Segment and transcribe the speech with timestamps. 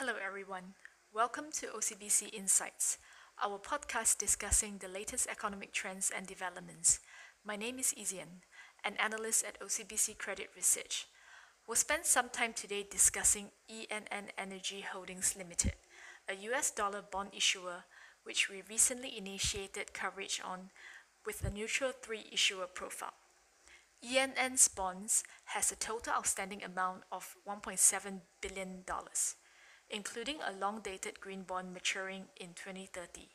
[0.00, 0.72] Hello, everyone.
[1.12, 2.96] Welcome to OCBC Insights,
[3.44, 7.00] our podcast discussing the latest economic trends and developments.
[7.44, 8.40] My name is Ezien,
[8.82, 11.06] an analyst at OCBC Credit Research.
[11.68, 15.74] We'll spend some time today discussing ENN Energy Holdings Limited,
[16.26, 17.84] a US dollar bond issuer
[18.22, 20.70] which we recently initiated coverage on
[21.26, 23.12] with a neutral three issuer profile.
[24.02, 28.82] ENN's bonds has a total outstanding amount of $1.7 billion
[29.90, 33.28] including a long-dated green bond maturing in 2030.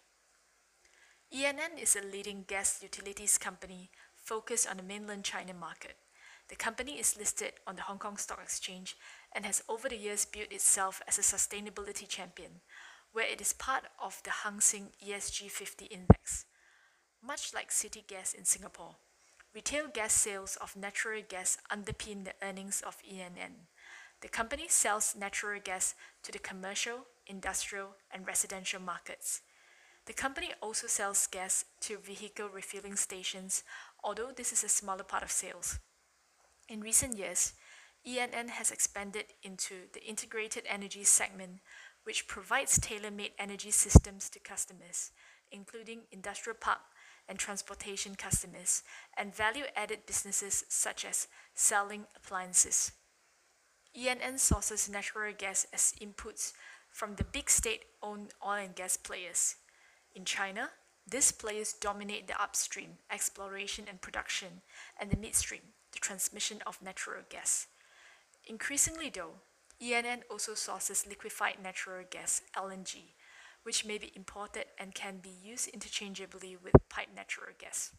[1.33, 5.97] ENN is a leading gas utilities company focused on the mainland China market.
[6.47, 8.95] The company is listed on the Hong Kong Stock Exchange
[9.33, 12.61] and has over the years built itself as a sustainability champion,
[13.11, 16.45] where it is part of the Hang Seng ESG 50 index.
[17.23, 18.95] Much like city gas in Singapore,
[19.53, 23.67] retail gas sales of natural gas underpin the earnings of ENN.
[24.25, 25.93] The company sells natural gas
[26.23, 29.41] to the commercial, industrial, and residential markets.
[30.07, 33.63] The company also sells gas to vehicle refueling stations,
[34.03, 35.77] although this is a smaller part of sales.
[36.67, 37.53] In recent years,
[38.03, 41.59] ENN has expanded into the integrated energy segment,
[42.03, 45.11] which provides tailor-made energy systems to customers,
[45.51, 46.81] including industrial park
[47.29, 48.81] and transportation customers,
[49.15, 52.91] and value-added businesses such as selling appliances.
[53.97, 56.51] ENN sources natural gas as inputs
[56.91, 59.55] from the big state-owned oil and gas players.
[60.13, 60.69] In China,
[61.09, 64.61] these players dominate the upstream, exploration and production,
[64.99, 65.61] and the midstream,
[65.93, 67.67] the transmission of natural gas.
[68.47, 69.35] Increasingly though,
[69.81, 73.13] ENN also sources liquefied natural gas, LNG,
[73.63, 77.91] which may be imported and can be used interchangeably with piped natural gas.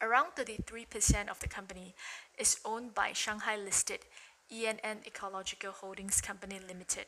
[0.00, 1.94] Around 33% of the company
[2.38, 4.00] is owned by Shanghai listed
[4.50, 7.04] ENN Ecological Holdings Company Limited,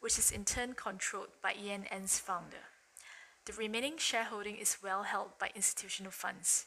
[0.00, 2.64] which is in turn controlled by ENN's founder.
[3.44, 6.66] The remaining shareholding is well held by institutional funds.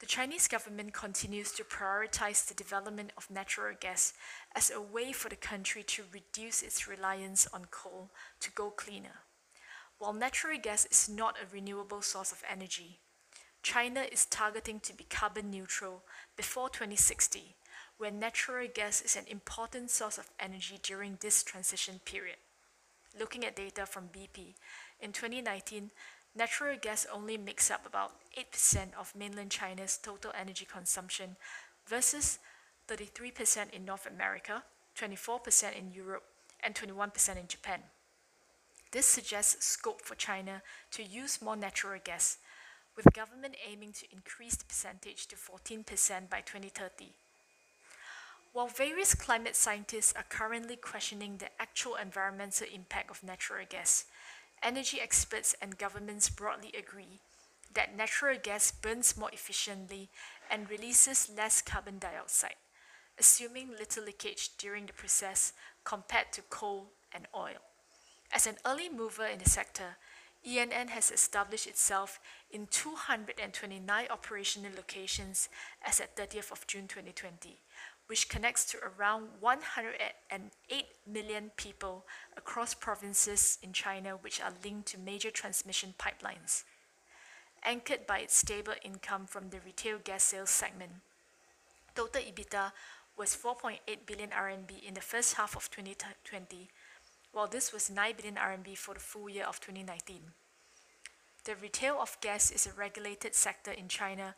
[0.00, 4.14] The Chinese government continues to prioritize the development of natural gas
[4.54, 9.20] as a way for the country to reduce its reliance on coal to go cleaner.
[9.98, 13.00] While natural gas is not a renewable source of energy,
[13.62, 16.02] China is targeting to be carbon neutral
[16.36, 17.56] before 2060
[17.98, 22.36] where natural gas is an important source of energy during this transition period.
[23.18, 24.54] Looking at data from BP,
[25.00, 25.90] in 2019,
[26.34, 31.36] natural gas only makes up about 8% of mainland China's total energy consumption
[31.86, 32.38] versus
[32.88, 34.62] 33% in North America,
[34.98, 36.24] 24% in Europe,
[36.62, 37.80] and 21% in Japan.
[38.92, 42.38] This suggests scope for China to use more natural gas,
[42.96, 47.12] with government aiming to increase the percentage to 14% by 2030.
[48.56, 54.06] While various climate scientists are currently questioning the actual environmental impact of natural gas,
[54.62, 57.20] energy experts and governments broadly agree
[57.74, 60.08] that natural gas burns more efficiently
[60.50, 62.54] and releases less carbon dioxide,
[63.18, 65.52] assuming little leakage during the process
[65.84, 67.60] compared to coal and oil.
[68.32, 69.98] As an early mover in the sector,
[70.46, 75.50] ENN has established itself in 229 operational locations
[75.84, 77.58] as at 30th of June 2020,
[78.06, 82.06] which connects to around 108 million people
[82.36, 86.64] across provinces in China which are linked to major transmission pipelines.
[87.64, 90.92] Anchored by its stable income from the retail gas sales segment,
[91.94, 92.72] total EBITDA
[93.16, 96.68] was 4.8 billion RMB in the first half of 2020,
[97.32, 100.20] while this was 9 billion RMB for the full year of 2019.
[101.44, 104.34] The retail of gas is a regulated sector in China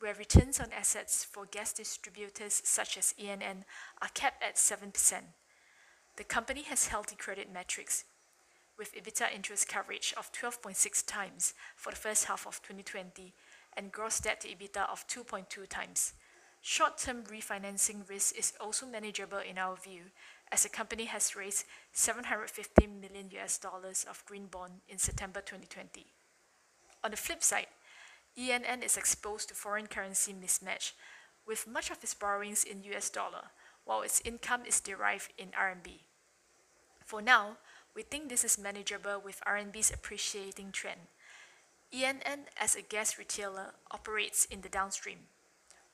[0.00, 3.64] where returns on assets for gas distributors such as ENN
[4.00, 4.92] are capped at 7%.
[6.16, 8.04] The company has healthy credit metrics,
[8.78, 13.34] with EBITDA interest coverage of 12.6 times for the first half of 2020
[13.76, 16.14] and gross debt to EBITDA of 2.2 times.
[16.62, 20.04] Short-term refinancing risk is also manageable in our view,
[20.50, 26.06] as the company has raised 750 million US dollars of green bond in September 2020.
[27.04, 27.66] On the flip side,
[28.38, 30.92] ENN is exposed to foreign currency mismatch,
[31.46, 33.50] with much of its borrowings in US dollar,
[33.84, 36.00] while its income is derived in RMB.
[37.04, 37.56] For now,
[37.94, 41.00] we think this is manageable with RMB's appreciating trend.
[41.92, 45.26] ENN as a gas retailer operates in the downstream.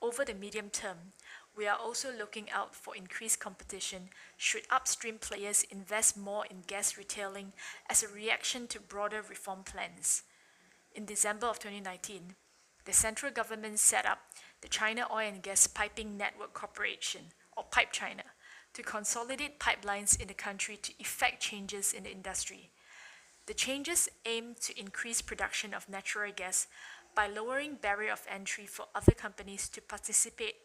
[0.02, 1.14] Over the medium term,
[1.56, 6.98] we are also looking out for increased competition should upstream players invest more in gas
[6.98, 7.54] retailing
[7.88, 10.22] as a reaction to broader reform plans
[10.96, 12.34] in December of 2019,
[12.86, 14.18] the central government set up
[14.62, 17.20] the China Oil and Gas Piping Network Corporation,
[17.56, 18.22] or PipeChina,
[18.72, 22.70] to consolidate pipelines in the country to effect changes in the industry.
[23.46, 26.66] The changes aim to increase production of natural gas
[27.14, 30.56] by lowering barrier of entry for other companies to participate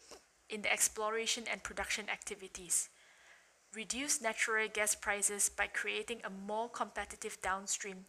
[0.50, 2.90] in the exploration and production activities,
[3.74, 8.06] reduce natural gas prices by creating a more competitive downstream,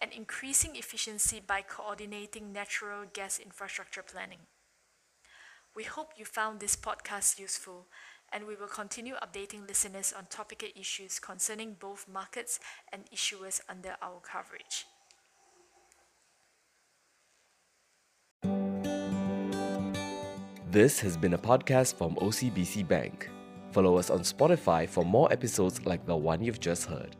[0.00, 4.40] and increasing efficiency by coordinating natural gas infrastructure planning.
[5.74, 7.86] We hope you found this podcast useful,
[8.32, 12.58] and we will continue updating listeners on topical issues concerning both markets
[12.92, 14.86] and issuers under our coverage.
[20.70, 23.30] This has been a podcast from OCBC Bank.
[23.72, 27.16] Follow us on Spotify for more episodes like the one you've just heard.